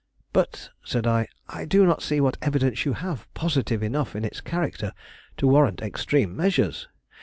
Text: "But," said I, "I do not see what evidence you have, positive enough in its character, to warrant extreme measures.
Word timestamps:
"But," 0.33 0.71
said 0.83 1.05
I, 1.05 1.27
"I 1.47 1.63
do 1.65 1.85
not 1.85 2.01
see 2.01 2.19
what 2.19 2.35
evidence 2.41 2.85
you 2.85 2.93
have, 2.93 3.31
positive 3.35 3.83
enough 3.83 4.15
in 4.15 4.25
its 4.25 4.41
character, 4.41 4.93
to 5.37 5.45
warrant 5.45 5.83
extreme 5.83 6.35
measures. 6.35 6.87